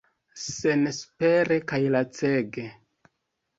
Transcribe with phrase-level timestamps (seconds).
[0.45, 2.67] Senespere kaj lacege.